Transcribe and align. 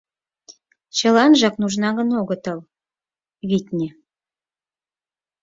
Чыланжак 0.97 1.55
нужнаҥын 1.61 2.09
огытыл, 2.21 2.59
витне. 3.49 3.87